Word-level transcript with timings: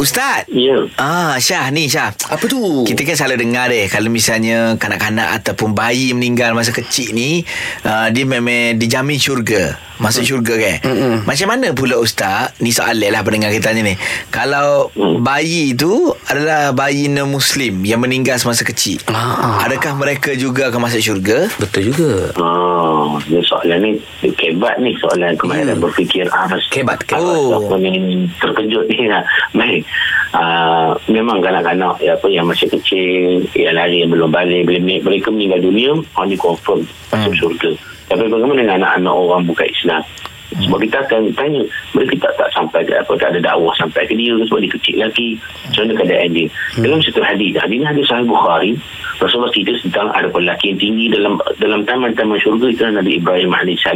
Ustaz. 0.00 0.48
Ya. 0.48 0.88
Ah, 0.96 1.36
Syah 1.36 1.68
ni 1.68 1.84
Syah. 1.84 2.16
Apa 2.32 2.40
tu? 2.48 2.88
Kita 2.88 3.04
kan 3.04 3.20
selalu 3.20 3.44
dengar 3.44 3.68
deh 3.68 3.84
kalau 3.92 4.08
misalnya 4.08 4.80
kanak-kanak 4.80 5.44
ataupun 5.44 5.76
bayi 5.76 6.16
meninggal 6.16 6.56
masa 6.56 6.72
kecil 6.72 7.12
ni 7.12 7.44
uh, 7.84 8.08
dia 8.08 8.24
memang 8.24 8.80
dijamin 8.80 9.20
syurga. 9.20 9.76
Masuk 10.00 10.24
syurga 10.24 10.54
kan. 10.56 10.76
Mm-mm. 10.82 11.14
Macam 11.22 11.46
mana 11.46 11.70
pula 11.70 11.96
ustaz? 11.96 12.56
Ni 12.56 12.72
soalan 12.72 13.04
lah 13.06 13.20
pendengar 13.20 13.52
kita 13.52 13.70
ni. 13.70 13.94
Kalau 14.28 14.88
Mm. 14.92 15.20
bayi 15.20 15.72
tu 15.72 15.92
adalah 16.26 16.72
bayi 16.72 17.06
non 17.06 17.28
muslim 17.28 17.84
yang 17.84 18.00
meninggal 18.00 18.36
semasa 18.36 18.64
kecil. 18.64 18.98
Ah. 19.06 19.62
Adakah 19.62 19.94
mereka 19.94 20.32
juga 20.32 20.68
akan 20.68 20.80
masuk 20.82 21.00
syurga? 21.00 21.46
Betul 21.56 21.92
juga. 21.92 22.32
Oh, 22.34 23.20
ni 23.22 23.40
soalan 23.42 23.78
ni 23.78 23.90
kebat 24.32 24.78
ni 24.78 24.96
soalan 24.96 25.36
kemarin 25.36 25.68
Hmm. 25.70 25.82
berfikir 25.82 26.24
ah 26.28 26.48
Kebat, 26.70 27.04
kebat. 27.04 27.20
Oh. 27.20 27.60
Apa 27.60 27.76
ni 27.76 27.92
terkejut 28.36 28.88
ni 28.88 29.04
lah. 29.06 29.22
Baik. 29.52 29.84
Uh, 30.30 30.94
memang 31.08 31.42
kanak-kanak 31.42 31.98
ya, 31.98 32.14
apa 32.14 32.26
yang 32.30 32.46
masih 32.46 32.70
kecil, 32.70 33.42
yang 33.52 33.74
lari 33.74 34.00
yang 34.00 34.14
belum 34.14 34.30
balik, 34.30 34.62
mereka 35.02 35.26
meninggal 35.28 35.58
dunia, 35.60 35.90
orang 36.14 36.28
ni 36.28 36.38
confirm 36.38 36.80
masuk 37.10 37.34
syurga. 37.34 37.70
Tapi 38.10 38.26
bagaimana 38.26 38.58
dengan 38.58 38.76
anak-anak 38.82 39.14
orang 39.14 39.42
bukan 39.46 39.68
Islam? 39.70 40.02
Sebab 40.50 40.82
kita 40.82 40.98
akan 41.06 41.30
tanya 41.38 41.62
Mereka 41.94 42.18
tak 42.18 42.34
tak 42.34 42.50
sampai 42.50 42.82
ke 42.82 42.90
apa 42.98 43.14
Tak 43.14 43.30
ada 43.30 43.38
dakwah 43.38 43.70
sampai 43.78 44.02
ke 44.02 44.18
dia 44.18 44.34
Sebab 44.34 44.58
dia 44.58 44.74
kecil 44.74 44.98
lagi? 44.98 45.38
Macam 45.38 45.86
mana 45.86 45.92
keadaan 45.94 46.30
dia? 46.34 46.46
Dalam 46.74 46.98
satu 47.06 47.22
hadis 47.22 47.54
Hadis 47.54 47.78
ni 47.78 47.86
hadis 47.86 48.04
sahih 48.10 48.26
Bukhari. 48.26 48.74
Rasulullah 49.22 49.54
cerita 49.54 49.78
tentang 49.78 50.10
Ada 50.10 50.26
lelaki 50.26 50.74
yang 50.74 50.80
tinggi 50.82 51.06
Dalam 51.06 51.38
dalam 51.62 51.86
taman-taman 51.86 52.34
syurga 52.42 52.66
Itu 52.66 52.82
Nabi 52.90 53.22
Ibrahim 53.22 53.54
AS 53.54 53.86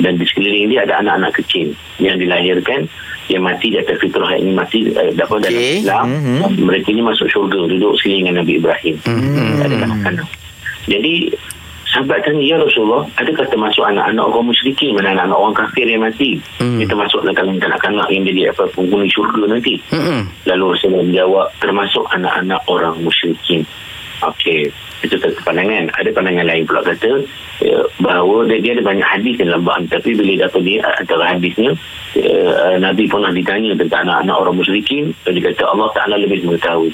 Dan 0.00 0.12
di 0.16 0.24
sekeliling 0.24 0.72
dia 0.72 0.88
Ada 0.88 1.04
anak-anak 1.04 1.32
kecil 1.44 1.76
Yang 2.00 2.16
dilahirkan 2.24 2.80
Yang 3.28 3.42
mati 3.44 3.66
di 3.68 3.76
atas 3.76 3.96
fitrah 4.00 4.32
Yang 4.40 4.56
mati 4.56 4.78
eh, 4.88 5.12
dapat 5.12 5.36
dalam 5.44 5.60
Okey. 5.60 5.84
Islam. 5.84 6.06
Mhm. 6.08 6.64
Mereka 6.64 6.88
ni 6.96 7.02
masuk 7.04 7.28
syurga 7.28 7.60
Duduk 7.60 7.92
sekeliling 8.00 8.32
dengan 8.32 8.40
Nabi 8.40 8.52
Ibrahim. 8.56 8.94
Ada 9.60 9.74
kanak-kanak. 9.84 10.28
Jadi 10.88 11.12
Sahabat 11.94 12.26
tanya, 12.26 12.42
Ya 12.42 12.58
Rasulullah, 12.58 13.06
adakah 13.14 13.46
termasuk 13.46 13.86
anak-anak 13.86 14.26
orang 14.26 14.50
musyrikin, 14.50 14.98
mana 14.98 15.14
anak-anak 15.14 15.38
orang 15.38 15.54
kafir 15.54 15.86
yang 15.86 16.02
mati? 16.02 16.42
Hmm. 16.58 16.82
Dia 16.82 16.90
termasuk 16.90 17.22
dalam 17.22 17.54
kanak-kanak 17.54 18.10
yang 18.10 18.26
jadi 18.26 18.50
apa 18.50 18.66
penghuni 18.74 19.06
syurga 19.06 19.46
nanti. 19.46 19.78
Mm-mm. 19.94 20.26
Lalu 20.50 20.64
Rasulullah 20.74 21.06
menjawab, 21.06 21.46
termasuk 21.62 22.02
anak-anak 22.10 22.58
orang 22.66 22.98
musyrikin. 22.98 23.62
Okey, 24.26 24.66
itu 25.06 25.14
satu 25.22 25.38
pandangan. 25.46 25.86
Ada 25.94 26.10
pandangan 26.10 26.42
lain 26.50 26.66
pula 26.66 26.82
kata, 26.82 27.22
ya, 27.62 27.78
bahawa 28.02 28.42
dia, 28.50 28.58
dia 28.58 28.72
ada 28.74 28.82
banyak 28.82 29.06
hadis 29.06 29.34
dalam 29.38 29.62
bab 29.62 29.78
ni. 29.78 29.86
tapi 29.86 30.10
bila 30.18 30.50
dapat 30.50 30.62
dia 30.66 30.78
antara 30.98 31.24
hadisnya, 31.30 31.70
ya, 32.18 32.38
Nabi 32.82 33.06
pernah 33.06 33.30
ditanya 33.30 33.70
tentang 33.78 34.10
anak-anak 34.10 34.36
orang 34.42 34.56
musyrikin, 34.58 35.14
dan 35.22 35.38
dia 35.38 35.46
kata 35.54 35.62
Allah 35.70 35.88
Ta'ala 35.94 36.18
lebih 36.18 36.42
mengetahui. 36.42 36.90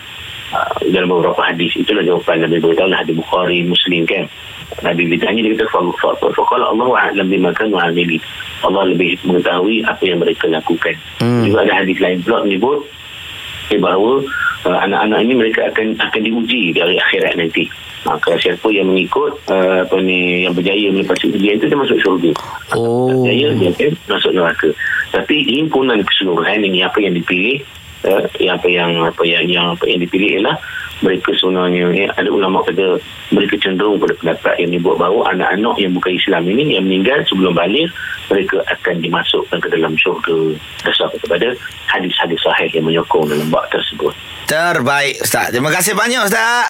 Uh, 0.51 0.91
dalam 0.91 1.07
beberapa 1.07 1.47
hadis 1.47 1.71
itulah 1.79 2.03
jawapan 2.03 2.43
Nabi 2.43 2.59
beritahu 2.59 2.91
hadis 2.91 3.15
Bukhari 3.15 3.63
Muslim 3.63 4.03
kan 4.03 4.27
Nabi 4.81 5.11
ditanya 5.11 5.41
dia 5.43 5.55
kata 5.59 5.67
faqala 6.33 6.71
Allah 6.71 6.89
a'lam 7.11 7.27
bima 7.27 7.51
kanu 7.51 7.77
amili 7.77 8.23
Allah 8.63 8.87
lebih 8.93 9.19
mengetahui 9.27 9.83
apa 9.85 10.03
yang 10.07 10.23
mereka 10.23 10.47
lakukan. 10.47 10.95
Hmm. 11.19 11.43
juga 11.45 11.67
ada 11.67 11.83
hadis 11.83 11.99
lain 11.99 12.23
pula 12.23 12.45
menyebut 12.47 12.79
eh, 13.75 13.81
bahawa 13.81 14.23
uh, 14.67 14.79
anak-anak 14.87 15.19
ini 15.25 15.35
mereka 15.37 15.61
akan 15.73 15.97
akan 15.97 16.21
diuji 16.23 16.77
dari 16.77 16.97
akhirat 17.01 17.37
nanti. 17.37 17.67
Maka 18.01 18.33
siapa 18.41 18.65
yang 18.73 18.89
mengikut 18.89 19.37
uh, 19.53 19.85
apa 19.85 19.97
ni 20.01 20.49
yang 20.49 20.57
berjaya 20.57 20.89
melepasi 20.89 21.29
ujian 21.29 21.61
itu 21.61 21.69
dia 21.69 21.79
masuk 21.79 21.99
syurga. 22.01 22.33
Oh. 22.73 23.13
berjaya 23.13 23.53
dia 23.57 23.71
akan 23.77 23.93
masuk 24.09 24.33
neraka. 24.33 24.69
Tapi 25.13 25.37
himpunan 25.45 26.01
keseluruhan 26.07 26.65
ini 26.65 26.81
apa 26.81 26.97
yang 27.03 27.13
dipilih 27.13 27.61
uh, 28.09 28.25
yang 28.41 28.57
apa 28.57 28.69
yang 28.69 28.91
apa 29.05 29.23
yang 29.25 29.45
yang 29.49 29.67
apa 29.77 29.85
yang 29.85 30.01
dipilih 30.01 30.41
ialah 30.41 30.57
mereka 31.01 31.33
sebenarnya 31.37 31.85
eh, 31.97 32.09
ada 32.13 32.29
ulama 32.29 32.61
kata 32.65 33.01
mereka 33.33 33.57
cenderung 33.61 33.97
pada 34.01 34.15
pendapat 34.17 34.55
yang 34.61 34.71
dibuat 34.77 34.97
bahawa 35.01 35.33
anak-anak 35.33 35.75
yang 35.81 35.93
bukan 35.97 36.13
Islam 36.17 36.43
ini 36.49 36.77
yang 36.77 36.85
meninggal 36.85 37.25
sebelum 37.29 37.57
balik 37.57 37.89
mereka 38.29 38.63
akan 38.69 39.03
dimasukkan 39.03 39.59
ke 39.59 39.69
dalam 39.73 39.93
syurga 39.97 40.55
dasar 40.85 41.09
kepada 41.17 41.49
hadis-hadis 41.89 42.41
sahih 42.45 42.71
yang 42.73 42.85
menyokong 42.87 43.27
dalam 43.27 43.49
bab 43.49 43.67
tersebut 43.73 44.13
Terbaik 44.51 45.23
Ustaz. 45.23 45.55
Terima 45.55 45.71
kasih 45.71 45.95
banyak 45.95 46.27
Ustaz. 46.27 46.67